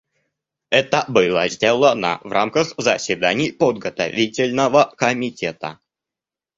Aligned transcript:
Это 0.71 1.05
было 1.07 1.47
сделано 1.47 2.19
в 2.23 2.31
рамках 2.31 2.73
заседаний 2.79 3.51
Подготовительного 3.51 4.91
комитета. 4.97 5.77